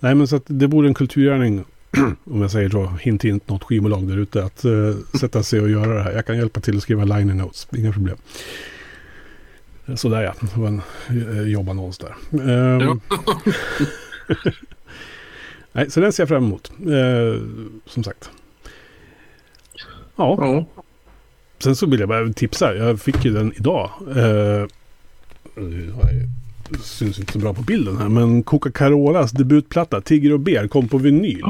[0.00, 1.64] Nej, men så att det vore en kulturgärning,
[2.24, 5.70] om jag säger så, hint hint, något skivbolag där ute, att eh, sätta sig och
[5.70, 6.12] göra det här.
[6.12, 8.16] Jag kan hjälpa till att skriva liner notes, inga problem.
[9.96, 12.14] Sådär ja, det var en eh, jobbannons där.
[12.80, 12.96] Ja.
[15.72, 17.42] Nej, så den ser jag fram emot, eh,
[17.86, 18.30] som sagt.
[20.16, 20.64] Ja, Ja,
[21.58, 22.74] sen så vill jag bara tipsa.
[22.74, 23.90] Jag fick ju den idag.
[24.08, 24.66] Eh,
[25.94, 26.28] har jag-
[26.68, 28.08] det syns inte så bra på bilden här.
[28.08, 31.42] Men Coca-Colas debutplatta Tigger och Ber kom på vinyl.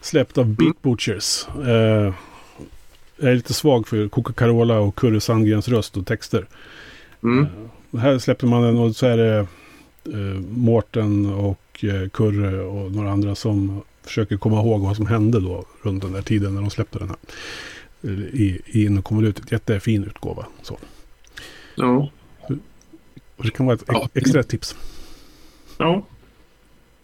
[0.00, 1.46] Släppt av Beat Butchers.
[1.66, 2.14] Eh,
[3.20, 6.46] jag är lite svag för Coca-Cola och Kurre Sandgrens röst och texter.
[7.22, 7.46] mm.
[7.92, 9.38] Här släpper man den och så är det
[10.04, 15.40] eh, Mårten och eh, Kurre och några andra som försöker komma ihåg vad som hände
[15.40, 17.16] då runt den där tiden när de släppte den här.
[18.02, 18.10] Eh,
[18.40, 19.52] I, i in och kommer ut.
[19.52, 20.46] Jättefin utgåva.
[20.62, 20.78] Så.
[21.74, 22.10] ja,
[23.36, 24.02] Och det kan vara ett Ja.
[24.14, 24.76] ex- extra tips.
[25.78, 26.02] ja.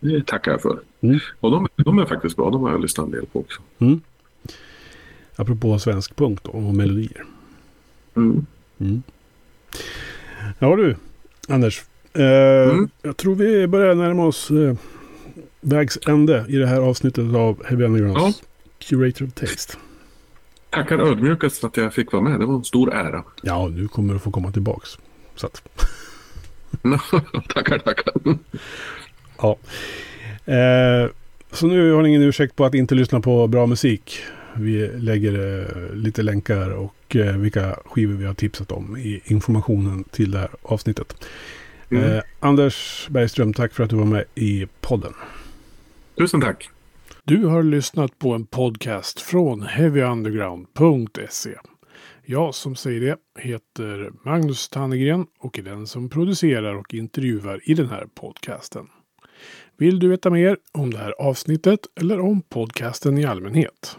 [0.01, 0.78] Det tackar jag för.
[1.01, 1.18] Mm.
[1.41, 2.51] Och de, de är faktiskt bra.
[2.51, 3.61] De har jag lyssnat en del på också.
[3.78, 4.01] Mm.
[5.37, 7.24] Apropå svensk punk då, och melodier.
[8.16, 8.47] Mm.
[8.78, 9.03] Mm.
[10.59, 10.96] Ja du,
[11.48, 11.82] Anders.
[12.12, 12.22] Eh,
[12.70, 12.88] Mm.
[13.02, 14.74] Jag tror vi börjar närma oss eh,
[15.61, 18.42] vägs ände i det här avsnittet av Heavy Undergrounds
[18.78, 19.76] Curator of Taste.
[20.70, 22.40] Tackar ödmjukast för att jag fick vara med.
[22.40, 23.24] Det var en stor ära.
[23.42, 24.98] Ja, du kommer att få komma tillbaks.
[25.34, 25.62] Så att,
[27.55, 28.14] tackar, tackar.
[29.38, 29.57] ja.
[30.52, 31.11] Eh,
[31.52, 34.18] så nu har ni ingen ursäkt på att inte lyssna på bra musik.
[34.57, 40.05] Vi lägger eh, lite länkar och eh, vilka skivor vi har tipsat om i informationen
[40.05, 41.26] till det här avsnittet.
[41.90, 42.05] Mm.
[42.05, 45.12] Eh, Anders Bergström, tack för att du var med i podden.
[46.18, 46.68] Tusen tack.
[47.24, 51.55] Du har lyssnat på en podcast från heavyunderground.se.
[52.24, 57.74] Jag som säger det heter Magnus Tannegren och är den som producerar och intervjuar i
[57.74, 58.86] den här podcasten.
[59.76, 63.98] Vill du veta mer om det här avsnittet eller om podcasten i allmänhet?